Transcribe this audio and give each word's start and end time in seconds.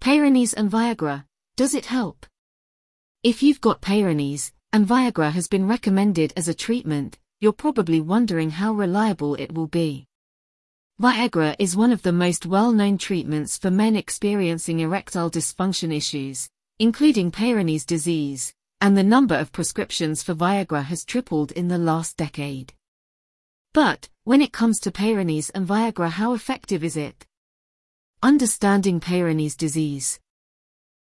Peyronie's 0.00 0.54
and 0.54 0.70
Viagra, 0.70 1.26
does 1.56 1.74
it 1.74 1.84
help? 1.84 2.24
If 3.22 3.42
you've 3.42 3.60
got 3.60 3.82
Peyronie's, 3.82 4.50
and 4.72 4.86
Viagra 4.86 5.30
has 5.32 5.46
been 5.46 5.68
recommended 5.68 6.32
as 6.38 6.48
a 6.48 6.54
treatment, 6.54 7.18
you're 7.38 7.52
probably 7.52 8.00
wondering 8.00 8.48
how 8.48 8.72
reliable 8.72 9.34
it 9.34 9.52
will 9.52 9.66
be. 9.66 10.06
Viagra 10.98 11.54
is 11.58 11.76
one 11.76 11.92
of 11.92 12.00
the 12.00 12.12
most 12.12 12.46
well-known 12.46 12.96
treatments 12.96 13.58
for 13.58 13.70
men 13.70 13.94
experiencing 13.94 14.80
erectile 14.80 15.30
dysfunction 15.30 15.94
issues, 15.94 16.48
including 16.78 17.30
Peyronie's 17.30 17.84
disease, 17.84 18.54
and 18.80 18.96
the 18.96 19.02
number 19.02 19.34
of 19.34 19.52
prescriptions 19.52 20.22
for 20.22 20.34
Viagra 20.34 20.84
has 20.84 21.04
tripled 21.04 21.52
in 21.52 21.68
the 21.68 21.76
last 21.76 22.16
decade. 22.16 22.72
But, 23.74 24.08
when 24.24 24.40
it 24.40 24.52
comes 24.52 24.80
to 24.80 24.90
Peyronie's 24.90 25.50
and 25.50 25.68
Viagra 25.68 26.08
how 26.08 26.32
effective 26.32 26.82
is 26.82 26.96
it? 26.96 27.26
Understanding 28.22 29.00
Peyronie's 29.00 29.56
disease. 29.56 30.20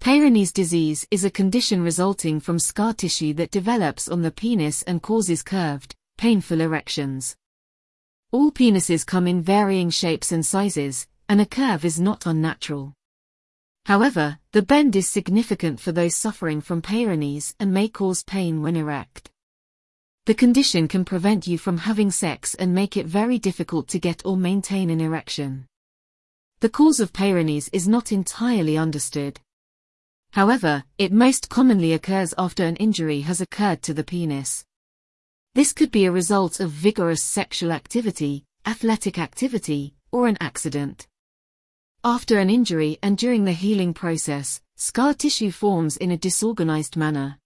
Peyronie's 0.00 0.50
disease 0.50 1.06
is 1.12 1.24
a 1.24 1.30
condition 1.30 1.80
resulting 1.80 2.40
from 2.40 2.58
scar 2.58 2.92
tissue 2.92 3.32
that 3.34 3.52
develops 3.52 4.08
on 4.08 4.22
the 4.22 4.32
penis 4.32 4.82
and 4.82 5.00
causes 5.00 5.44
curved, 5.44 5.94
painful 6.18 6.60
erections. 6.60 7.36
All 8.32 8.50
penises 8.50 9.06
come 9.06 9.28
in 9.28 9.40
varying 9.40 9.88
shapes 9.88 10.32
and 10.32 10.44
sizes, 10.44 11.06
and 11.28 11.40
a 11.40 11.46
curve 11.46 11.84
is 11.84 12.00
not 12.00 12.26
unnatural. 12.26 12.92
However, 13.84 14.40
the 14.50 14.62
bend 14.62 14.96
is 14.96 15.08
significant 15.08 15.78
for 15.78 15.92
those 15.92 16.16
suffering 16.16 16.60
from 16.60 16.82
Peyronie's 16.82 17.54
and 17.60 17.72
may 17.72 17.86
cause 17.86 18.24
pain 18.24 18.62
when 18.62 18.74
erect. 18.74 19.30
The 20.24 20.34
condition 20.34 20.88
can 20.88 21.04
prevent 21.04 21.46
you 21.46 21.56
from 21.56 21.78
having 21.78 22.10
sex 22.10 22.56
and 22.56 22.74
make 22.74 22.96
it 22.96 23.06
very 23.06 23.38
difficult 23.38 23.86
to 23.90 24.00
get 24.00 24.26
or 24.26 24.36
maintain 24.36 24.90
an 24.90 25.00
erection. 25.00 25.68
The 26.60 26.70
cause 26.70 27.00
of 27.00 27.12
Peyronie's 27.12 27.68
is 27.68 27.86
not 27.86 28.12
entirely 28.12 28.78
understood. 28.78 29.40
However, 30.30 30.84
it 30.96 31.12
most 31.12 31.50
commonly 31.50 31.92
occurs 31.92 32.32
after 32.38 32.64
an 32.64 32.76
injury 32.76 33.20
has 33.20 33.42
occurred 33.42 33.82
to 33.82 33.92
the 33.92 34.04
penis. 34.04 34.64
This 35.54 35.74
could 35.74 35.90
be 35.90 36.06
a 36.06 36.12
result 36.12 36.60
of 36.60 36.70
vigorous 36.70 37.22
sexual 37.22 37.72
activity, 37.72 38.44
athletic 38.64 39.18
activity, 39.18 39.94
or 40.10 40.28
an 40.28 40.38
accident. 40.40 41.06
After 42.02 42.38
an 42.38 42.48
injury 42.48 42.98
and 43.02 43.18
during 43.18 43.44
the 43.44 43.52
healing 43.52 43.92
process, 43.92 44.62
scar 44.76 45.12
tissue 45.12 45.50
forms 45.50 45.98
in 45.98 46.10
a 46.10 46.16
disorganized 46.16 46.96
manner. 46.96 47.38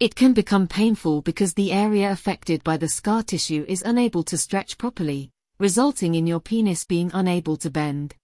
It 0.00 0.14
can 0.14 0.34
become 0.34 0.68
painful 0.68 1.22
because 1.22 1.54
the 1.54 1.72
area 1.72 2.10
affected 2.10 2.62
by 2.62 2.76
the 2.76 2.88
scar 2.88 3.22
tissue 3.22 3.64
is 3.66 3.82
unable 3.82 4.22
to 4.24 4.36
stretch 4.36 4.76
properly, 4.76 5.30
resulting 5.58 6.14
in 6.14 6.26
your 6.26 6.40
penis 6.40 6.84
being 6.84 7.10
unable 7.14 7.56
to 7.56 7.70
bend. 7.70 8.14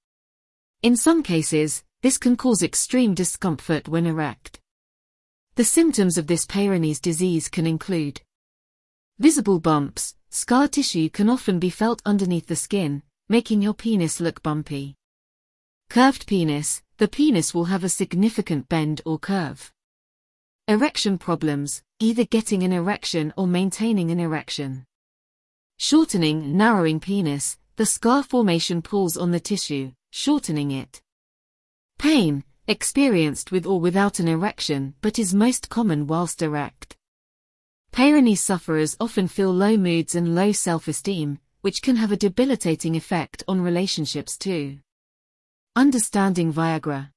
In 0.82 0.96
some 0.96 1.22
cases, 1.22 1.82
this 2.02 2.18
can 2.18 2.36
cause 2.36 2.62
extreme 2.62 3.14
discomfort 3.14 3.88
when 3.88 4.06
erect. 4.06 4.60
The 5.56 5.64
symptoms 5.64 6.18
of 6.18 6.26
this 6.26 6.46
Peyronie's 6.46 7.00
disease 7.00 7.48
can 7.48 7.66
include 7.66 8.20
Visible 9.18 9.60
bumps, 9.60 10.16
scar 10.30 10.66
tissue 10.66 11.08
can 11.08 11.30
often 11.30 11.60
be 11.60 11.70
felt 11.70 12.02
underneath 12.04 12.46
the 12.46 12.56
skin, 12.56 13.02
making 13.28 13.62
your 13.62 13.74
penis 13.74 14.20
look 14.20 14.42
bumpy. 14.42 14.96
Curved 15.88 16.26
penis, 16.26 16.82
the 16.98 17.08
penis 17.08 17.54
will 17.54 17.66
have 17.66 17.84
a 17.84 17.88
significant 17.88 18.68
bend 18.68 19.00
or 19.06 19.18
curve. 19.18 19.72
Erection 20.66 21.18
problems, 21.18 21.82
either 22.00 22.24
getting 22.24 22.62
an 22.64 22.72
erection 22.72 23.32
or 23.36 23.46
maintaining 23.46 24.10
an 24.10 24.18
erection. 24.18 24.84
Shortening, 25.78 26.56
narrowing 26.56 27.00
penis, 27.00 27.58
the 27.76 27.86
scar 27.86 28.22
formation 28.22 28.80
pulls 28.80 29.16
on 29.16 29.32
the 29.32 29.40
tissue, 29.40 29.92
shortening 30.10 30.70
it. 30.70 31.02
Pain, 31.98 32.44
experienced 32.66 33.52
with 33.52 33.66
or 33.66 33.80
without 33.80 34.18
an 34.18 34.28
erection 34.28 34.94
but 35.00 35.18
is 35.18 35.34
most 35.34 35.68
common 35.68 36.06
whilst 36.06 36.40
erect. 36.42 36.96
Peyronie 37.92 38.38
sufferers 38.38 38.96
often 38.98 39.28
feel 39.28 39.52
low 39.52 39.76
moods 39.76 40.14
and 40.14 40.34
low 40.34 40.52
self-esteem, 40.52 41.38
which 41.60 41.82
can 41.82 41.96
have 41.96 42.12
a 42.12 42.16
debilitating 42.16 42.96
effect 42.96 43.42
on 43.46 43.60
relationships 43.60 44.36
too. 44.36 44.78
Understanding 45.76 46.52
Viagra 46.52 47.10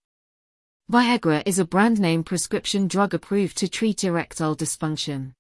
Viagra 0.92 1.44
is 1.46 1.60
a 1.60 1.66
brand 1.66 2.00
name 2.00 2.24
prescription 2.24 2.88
drug 2.88 3.14
approved 3.14 3.58
to 3.58 3.68
treat 3.68 4.04
erectile 4.04 4.56
dysfunction. 4.56 5.34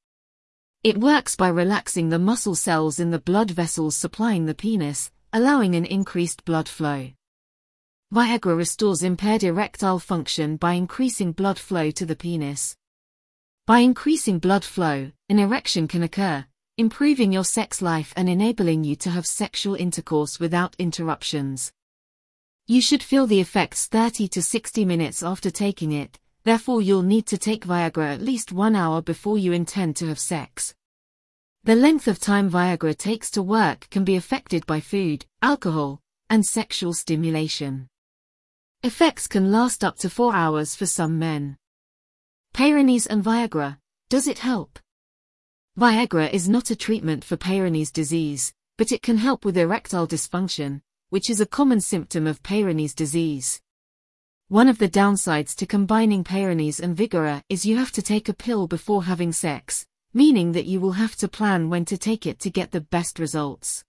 It 0.87 0.97
works 0.97 1.35
by 1.35 1.49
relaxing 1.49 2.07
the 2.07 2.17
muscle 2.17 2.55
cells 2.55 2.97
in 2.97 3.11
the 3.11 3.19
blood 3.19 3.51
vessels 3.51 3.93
supplying 3.93 4.45
the 4.45 4.55
penis, 4.55 5.11
allowing 5.33 5.75
an 5.75 5.83
increased 5.83 6.45
blood 6.45 6.69
flow. 6.69 7.09
Viagra 8.13 8.55
restores 8.55 9.03
impaired 9.03 9.43
erectile 9.43 9.99
function 9.99 10.55
by 10.55 10.75
increasing 10.75 11.33
blood 11.33 11.59
flow 11.59 11.91
to 11.91 12.05
the 12.05 12.15
penis. 12.15 12.77
By 13.65 13.79
increasing 13.79 14.39
blood 14.39 14.63
flow, 14.63 15.11
an 15.27 15.39
erection 15.39 15.89
can 15.89 16.03
occur, 16.03 16.45
improving 16.77 17.33
your 17.33 17.43
sex 17.43 17.81
life 17.81 18.13
and 18.15 18.29
enabling 18.29 18.85
you 18.85 18.95
to 18.95 19.09
have 19.09 19.25
sexual 19.25 19.75
intercourse 19.75 20.39
without 20.39 20.73
interruptions. 20.79 21.73
You 22.65 22.79
should 22.79 23.03
feel 23.03 23.27
the 23.27 23.41
effects 23.41 23.87
30 23.87 24.29
to 24.29 24.41
60 24.41 24.85
minutes 24.85 25.21
after 25.21 25.51
taking 25.51 25.91
it, 25.91 26.17
therefore 26.45 26.81
you'll 26.81 27.01
need 27.01 27.25
to 27.25 27.37
take 27.37 27.65
Viagra 27.65 28.13
at 28.13 28.21
least 28.21 28.53
one 28.53 28.73
hour 28.73 29.01
before 29.01 29.37
you 29.37 29.51
intend 29.51 29.97
to 29.97 30.07
have 30.07 30.17
sex. 30.17 30.73
The 31.67 31.75
length 31.75 32.07
of 32.07 32.17
time 32.17 32.49
Viagra 32.49 32.97
takes 32.97 33.29
to 33.31 33.43
work 33.43 33.89
can 33.89 34.05
be 34.05 34.15
affected 34.15 34.65
by 34.65 34.79
food, 34.79 35.25
alcohol, 35.41 35.99
and 36.29 36.45
sexual 36.45 36.93
stimulation. 36.93 37.89
Effects 38.83 39.27
can 39.27 39.51
last 39.51 39.83
up 39.83 39.97
to 39.97 40.09
4 40.09 40.33
hours 40.33 40.75
for 40.75 40.85
some 40.85 41.19
men. 41.19 41.57
Peyronie's 42.53 43.05
and 43.05 43.21
Viagra, 43.21 43.79
does 44.07 44.29
it 44.29 44.39
help? 44.39 44.79
Viagra 45.77 46.31
is 46.31 46.47
not 46.47 46.71
a 46.71 46.75
treatment 46.77 47.25
for 47.25 47.35
Peyronie's 47.35 47.91
disease, 47.91 48.53
but 48.77 48.93
it 48.93 49.01
can 49.01 49.17
help 49.17 49.43
with 49.43 49.57
erectile 49.57 50.07
dysfunction, 50.07 50.79
which 51.09 51.29
is 51.29 51.41
a 51.41 51.45
common 51.45 51.81
symptom 51.81 52.27
of 52.27 52.41
Peyronie's 52.43 52.95
disease. 52.95 53.59
One 54.47 54.69
of 54.69 54.77
the 54.77 54.87
downsides 54.87 55.53
to 55.57 55.65
combining 55.65 56.23
Peyronie's 56.23 56.79
and 56.79 56.95
Viagra 56.95 57.43
is 57.49 57.65
you 57.65 57.75
have 57.75 57.91
to 57.91 58.01
take 58.01 58.29
a 58.29 58.33
pill 58.33 58.67
before 58.67 59.03
having 59.03 59.33
sex, 59.33 59.85
meaning 60.13 60.51
that 60.51 60.65
you 60.65 60.79
will 60.79 60.93
have 60.93 61.15
to 61.17 61.27
plan 61.27 61.69
when 61.69 61.85
to 61.85 61.97
take 61.97 62.25
it 62.25 62.39
to 62.39 62.49
get 62.49 62.71
the 62.71 62.81
best 62.81 63.19
results. 63.19 63.83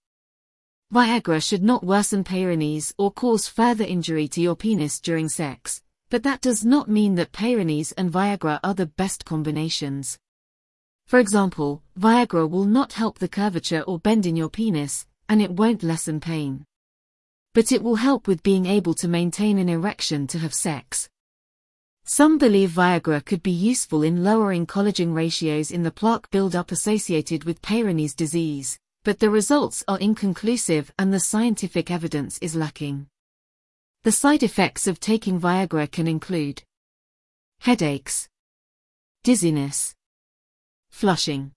Viagra 0.93 1.43
should 1.43 1.63
not 1.63 1.85
worsen 1.85 2.25
Peyronie's 2.25 2.95
or 2.97 3.11
cause 3.11 3.47
further 3.47 3.85
injury 3.85 4.27
to 4.29 4.41
your 4.41 4.57
penis 4.57 5.01
during 5.01 5.29
sex, 5.29 5.83
but 6.09 6.23
that 6.23 6.41
does 6.41 6.65
not 6.65 6.89
mean 6.89 7.15
that 7.17 7.33
Peyronie's 7.33 7.93
and 7.93 8.11
Viagra 8.11 8.59
are 8.65 8.75
the 8.75 8.87
best 8.87 9.25
combinations. 9.25 10.19
For 11.07 11.19
example, 11.19 11.83
Viagra 11.99 12.49
will 12.49 12.65
not 12.65 12.95
help 12.95 13.19
the 13.19 13.29
curvature 13.29 13.83
or 13.83 13.99
bend 13.99 14.27
in 14.27 14.37
your 14.37 14.49
penis, 14.49 15.07
and 15.29 15.43
it 15.43 15.51
won't 15.51 15.83
lessen 15.83 16.21
pain. 16.21 16.65
But 17.55 17.73
it 17.73 17.83
will 17.83 17.97
help 17.97 18.27
with 18.27 18.43
being 18.43 18.67
able 18.67 18.95
to 18.95 19.09
maintain 19.09 19.59
an 19.59 19.69
erection 19.69 20.27
to 20.29 20.39
have 20.39 20.55
sex. 20.55 21.09
Some 22.11 22.39
believe 22.39 22.71
Viagra 22.71 23.23
could 23.23 23.43
be 23.43 23.51
useful 23.51 24.03
in 24.03 24.25
lowering 24.25 24.67
collagen 24.67 25.13
ratios 25.15 25.71
in 25.71 25.83
the 25.83 25.91
plaque 25.91 26.31
buildup 26.31 26.73
associated 26.73 27.45
with 27.45 27.61
Peyronie's 27.61 28.15
disease, 28.15 28.79
but 29.05 29.19
the 29.19 29.29
results 29.29 29.85
are 29.87 29.99
inconclusive 29.99 30.91
and 30.99 31.13
the 31.13 31.21
scientific 31.21 31.91
evidence 31.91 32.39
is 32.39 32.57
lacking. 32.57 33.09
The 34.05 34.13
side 34.13 34.43
effects 34.43 34.87
of 34.87 35.01
taking 35.01 35.39
Viagra 35.39 35.93
can 35.93 36.09
include 36.09 36.63
headaches, 37.61 38.27
dizziness, 39.23 39.95
flushing, 40.89 41.53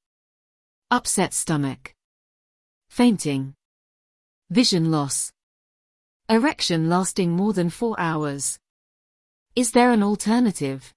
upset 0.92 1.34
stomach, 1.34 1.94
fainting, 2.90 3.54
vision 4.50 4.92
loss, 4.92 5.32
erection 6.28 6.90
lasting 6.90 7.32
more 7.32 7.54
than 7.54 7.70
four 7.70 7.98
hours. 7.98 8.60
Is 9.54 9.72
there 9.72 9.92
an 9.92 10.02
alternative? 10.02 10.94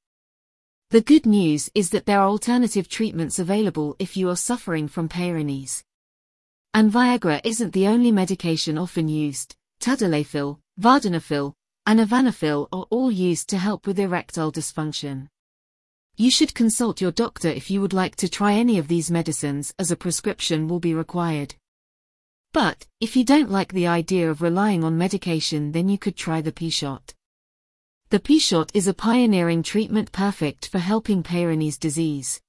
The 0.91 1.01
good 1.01 1.27
news 1.27 1.69
is 1.75 1.91
that 1.91 2.06
there 2.06 2.21
are 2.21 2.29
alternative 2.29 2.89
treatments 2.89 3.41
available 3.41 3.97
if 3.99 4.17
you 4.17 4.29
are 4.29 4.37
suffering 4.37 4.87
from 4.87 5.09
Peyronie's. 5.09 5.83
And 6.73 6.93
Viagra 6.93 7.41
isn't 7.43 7.73
the 7.73 7.89
only 7.89 8.12
medication 8.12 8.79
often 8.79 9.09
used. 9.09 9.56
Tadalafil, 9.81 10.61
Vardenafil, 10.81 11.55
and 11.85 11.99
Avanafil 11.99 12.69
are 12.73 12.87
all 12.91 13.11
used 13.11 13.49
to 13.49 13.59
help 13.59 13.89
with 13.89 13.99
erectile 13.99 14.53
dysfunction. 14.53 15.27
You 16.17 16.31
should 16.31 16.55
consult 16.55 17.00
your 17.00 17.11
doctor 17.11 17.49
if 17.49 17.73
you 17.73 17.81
would 17.81 17.93
like 17.93 18.15
to 18.17 18.29
try 18.29 18.53
any 18.53 18.79
of 18.79 18.87
these 18.87 19.11
medicines 19.11 19.75
as 19.81 19.91
a 19.91 19.97
prescription 19.97 20.69
will 20.69 20.79
be 20.79 20.95
required. 20.95 21.57
But, 22.53 22.87
if 23.00 23.17
you 23.17 23.25
don't 23.25 23.50
like 23.50 23.73
the 23.73 23.89
idea 23.89 24.31
of 24.31 24.43
relying 24.43 24.85
on 24.85 24.97
medication 24.97 25.73
then 25.73 25.89
you 25.89 25.99
could 25.99 26.15
try 26.15 26.41
the 26.41 26.53
P-shot. 26.53 27.15
The 28.14 28.20
P-shot 28.20 28.70
is 28.75 28.87
a 28.87 28.94
pioneering 28.94 29.64
treatment 29.64 30.12
perfect 30.12 30.69
for 30.69 30.78
helping 30.78 31.25
Peyronie's 31.25 31.76
disease. 31.76 32.40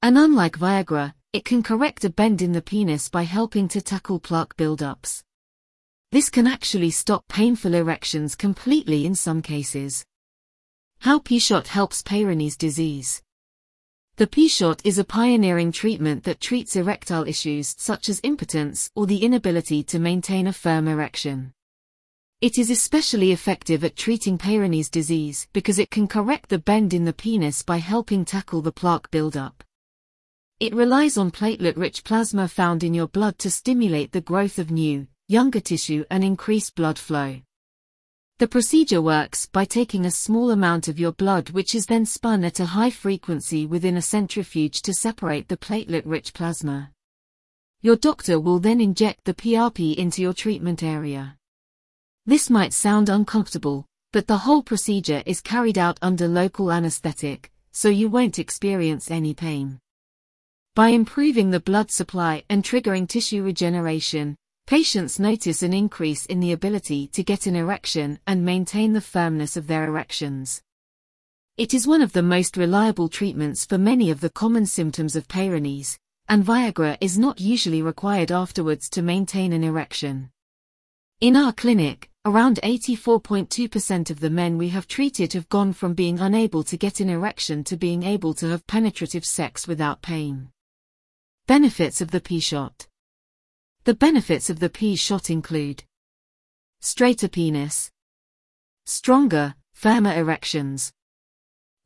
And 0.00 0.16
unlike 0.16 0.60
Viagra, 0.60 1.12
it 1.32 1.44
can 1.44 1.64
correct 1.64 2.04
a 2.04 2.08
bend 2.08 2.40
in 2.40 2.52
the 2.52 2.62
penis 2.62 3.08
by 3.08 3.24
helping 3.24 3.66
to 3.66 3.80
tackle 3.80 4.20
plaque 4.20 4.56
buildups. 4.56 5.24
This 6.12 6.30
can 6.30 6.46
actually 6.46 6.92
stop 6.92 7.26
painful 7.26 7.74
erections 7.74 8.36
completely 8.36 9.06
in 9.06 9.16
some 9.16 9.42
cases. 9.42 10.06
How 11.00 11.18
P-Shot 11.18 11.66
helps 11.66 12.00
Peyronie's 12.02 12.56
disease. 12.56 13.20
The 14.18 14.28
P-Shot 14.28 14.82
is 14.84 14.98
a 14.98 15.04
pioneering 15.04 15.72
treatment 15.72 16.22
that 16.22 16.40
treats 16.40 16.76
erectile 16.76 17.26
issues 17.26 17.74
such 17.76 18.08
as 18.08 18.20
impotence 18.22 18.88
or 18.94 19.08
the 19.08 19.24
inability 19.24 19.82
to 19.82 19.98
maintain 19.98 20.46
a 20.46 20.52
firm 20.52 20.86
erection. 20.86 21.54
It 22.42 22.58
is 22.58 22.68
especially 22.68 23.32
effective 23.32 23.82
at 23.82 23.96
treating 23.96 24.36
Peyronie's 24.36 24.90
disease 24.90 25.48
because 25.54 25.78
it 25.78 25.90
can 25.90 26.06
correct 26.06 26.50
the 26.50 26.58
bend 26.58 26.92
in 26.92 27.06
the 27.06 27.14
penis 27.14 27.62
by 27.62 27.78
helping 27.78 28.26
tackle 28.26 28.60
the 28.60 28.72
plaque 28.72 29.10
buildup. 29.10 29.64
It 30.60 30.74
relies 30.74 31.16
on 31.16 31.30
platelet-rich 31.30 32.04
plasma 32.04 32.46
found 32.46 32.84
in 32.84 32.92
your 32.92 33.08
blood 33.08 33.38
to 33.38 33.50
stimulate 33.50 34.12
the 34.12 34.20
growth 34.20 34.58
of 34.58 34.70
new, 34.70 35.06
younger 35.28 35.60
tissue 35.60 36.04
and 36.10 36.22
increase 36.22 36.68
blood 36.68 36.98
flow. 36.98 37.40
The 38.38 38.48
procedure 38.48 39.00
works 39.00 39.46
by 39.46 39.64
taking 39.64 40.04
a 40.04 40.10
small 40.10 40.50
amount 40.50 40.88
of 40.88 41.00
your 41.00 41.12
blood 41.12 41.48
which 41.50 41.74
is 41.74 41.86
then 41.86 42.04
spun 42.04 42.44
at 42.44 42.60
a 42.60 42.66
high 42.66 42.90
frequency 42.90 43.64
within 43.64 43.96
a 43.96 44.02
centrifuge 44.02 44.82
to 44.82 44.92
separate 44.92 45.48
the 45.48 45.56
platelet-rich 45.56 46.34
plasma. 46.34 46.92
Your 47.80 47.96
doctor 47.96 48.38
will 48.38 48.58
then 48.58 48.82
inject 48.82 49.24
the 49.24 49.32
PRP 49.32 49.94
into 49.94 50.20
your 50.20 50.34
treatment 50.34 50.82
area. 50.82 51.38
This 52.26 52.50
might 52.50 52.72
sound 52.72 53.08
uncomfortable, 53.08 53.86
but 54.12 54.26
the 54.26 54.38
whole 54.38 54.62
procedure 54.62 55.22
is 55.24 55.40
carried 55.40 55.78
out 55.78 55.98
under 56.02 56.28
local 56.28 56.70
anesthetic, 56.72 57.50
so 57.72 57.88
you 57.88 58.08
won't 58.08 58.38
experience 58.38 59.10
any 59.10 59.32
pain. 59.32 59.78
By 60.74 60.88
improving 60.88 61.50
the 61.50 61.60
blood 61.60 61.90
supply 61.90 62.44
and 62.50 62.62
triggering 62.62 63.08
tissue 63.08 63.42
regeneration, 63.42 64.36
Patients 64.66 65.20
notice 65.20 65.62
an 65.62 65.72
increase 65.72 66.26
in 66.26 66.40
the 66.40 66.50
ability 66.50 67.06
to 67.12 67.22
get 67.22 67.46
an 67.46 67.54
erection 67.54 68.18
and 68.26 68.44
maintain 68.44 68.92
the 68.92 69.00
firmness 69.00 69.56
of 69.56 69.68
their 69.68 69.84
erections. 69.84 70.60
It 71.56 71.72
is 71.72 71.86
one 71.86 72.02
of 72.02 72.12
the 72.12 72.22
most 72.22 72.56
reliable 72.56 73.08
treatments 73.08 73.64
for 73.64 73.78
many 73.78 74.10
of 74.10 74.20
the 74.20 74.28
common 74.28 74.66
symptoms 74.66 75.14
of 75.14 75.28
Peyronie's, 75.28 75.96
and 76.28 76.44
Viagra 76.44 76.98
is 77.00 77.16
not 77.16 77.40
usually 77.40 77.80
required 77.80 78.32
afterwards 78.32 78.90
to 78.90 79.02
maintain 79.02 79.52
an 79.52 79.62
erection. 79.62 80.30
In 81.22 81.34
our 81.34 81.52
clinic, 81.52 82.10
around 82.26 82.60
84.2% 82.62 84.10
of 84.10 84.20
the 84.20 84.28
men 84.28 84.58
we 84.58 84.68
have 84.68 84.86
treated 84.86 85.32
have 85.32 85.48
gone 85.48 85.72
from 85.72 85.94
being 85.94 86.18
unable 86.18 86.62
to 86.64 86.76
get 86.76 87.00
an 87.00 87.08
erection 87.08 87.64
to 87.64 87.76
being 87.78 88.02
able 88.02 88.34
to 88.34 88.48
have 88.50 88.66
penetrative 88.66 89.24
sex 89.24 89.66
without 89.66 90.02
pain. 90.02 90.50
Benefits 91.46 92.02
of 92.02 92.10
the 92.10 92.20
P-shot 92.20 92.86
the 93.84 93.94
benefits 93.94 94.50
of 94.50 94.58
the 94.58 94.68
P-shot 94.68 95.30
include 95.30 95.84
straighter 96.80 97.28
penis, 97.28 97.92
stronger, 98.84 99.54
firmer 99.74 100.12
erections, 100.12 100.92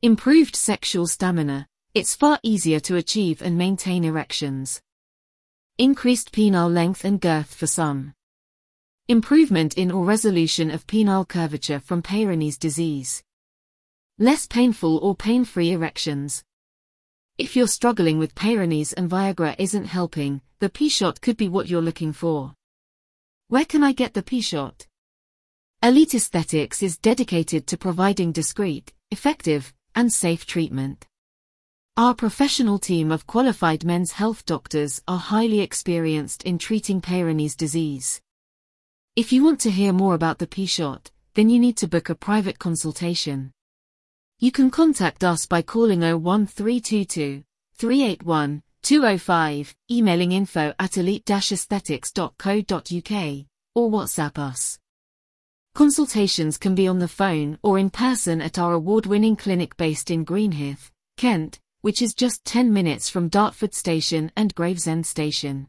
improved 0.00 0.56
sexual 0.56 1.06
stamina, 1.06 1.68
it's 1.92 2.16
far 2.16 2.40
easier 2.42 2.80
to 2.80 2.96
achieve 2.96 3.42
and 3.42 3.58
maintain 3.58 4.02
erections, 4.02 4.80
increased 5.76 6.32
penile 6.32 6.72
length 6.72 7.04
and 7.04 7.20
girth 7.20 7.54
for 7.54 7.66
some, 7.66 8.14
improvement 9.10 9.74
in 9.74 9.90
or 9.90 10.04
resolution 10.04 10.70
of 10.70 10.86
penile 10.86 11.26
curvature 11.26 11.80
from 11.80 12.00
Peyronie's 12.00 12.56
disease, 12.56 13.24
less 14.20 14.46
painful 14.46 14.98
or 14.98 15.16
pain-free 15.16 15.72
erections, 15.72 16.44
if 17.36 17.56
you're 17.56 17.66
struggling 17.66 18.18
with 18.18 18.36
Peyronie's 18.36 18.92
and 18.92 19.10
Viagra 19.10 19.56
isn't 19.58 19.86
helping, 19.86 20.42
the 20.60 20.68
P-Shot 20.68 21.20
could 21.20 21.36
be 21.36 21.48
what 21.48 21.68
you're 21.68 21.82
looking 21.82 22.12
for. 22.12 22.52
Where 23.48 23.64
can 23.64 23.82
I 23.82 23.92
get 23.92 24.14
the 24.14 24.22
P-Shot? 24.22 24.86
Elite 25.82 26.14
Aesthetics 26.14 26.80
is 26.80 26.96
dedicated 26.98 27.66
to 27.66 27.78
providing 27.78 28.30
discreet, 28.30 28.92
effective, 29.10 29.72
and 29.94 30.12
safe 30.12 30.46
treatment. 30.46 31.06
Our 31.96 32.14
professional 32.14 32.78
team 32.78 33.10
of 33.10 33.26
qualified 33.26 33.84
men's 33.84 34.12
health 34.12 34.44
doctors 34.44 35.02
are 35.08 35.18
highly 35.18 35.60
experienced 35.60 36.44
in 36.44 36.58
treating 36.58 37.00
Peyronie's 37.00 37.56
disease. 37.56 38.20
If 39.16 39.32
you 39.32 39.42
want 39.42 39.58
to 39.62 39.72
hear 39.72 39.92
more 39.92 40.14
about 40.14 40.38
the 40.38 40.46
P-Shot, 40.46 41.10
then 41.34 41.50
you 41.50 41.58
need 41.58 41.76
to 41.78 41.88
book 41.88 42.10
a 42.10 42.14
private 42.14 42.60
consultation. 42.60 43.50
You 44.38 44.52
can 44.52 44.70
contact 44.70 45.24
us 45.24 45.46
by 45.46 45.62
calling 45.62 46.02
01322 46.02 47.42
381 47.74 48.62
205, 48.82 49.74
emailing 49.90 50.30
info 50.30 50.72
at 50.78 50.96
elite-aesthetics.co.uk, 50.96 53.46
or 53.74 53.90
WhatsApp 53.90 54.38
us. 54.38 54.78
Consultations 55.74 56.56
can 56.56 56.76
be 56.76 56.86
on 56.86 57.00
the 57.00 57.08
phone 57.08 57.58
or 57.62 57.80
in 57.80 57.90
person 57.90 58.40
at 58.40 58.60
our 58.60 58.74
award-winning 58.74 59.34
clinic 59.34 59.76
based 59.76 60.12
in 60.12 60.24
Greenhithe, 60.24 60.88
Kent, 61.16 61.58
which 61.80 62.00
is 62.00 62.14
just 62.14 62.44
10 62.44 62.72
minutes 62.72 63.10
from 63.10 63.28
Dartford 63.28 63.74
Station 63.74 64.30
and 64.36 64.54
Gravesend 64.54 65.04
Station. 65.04 65.66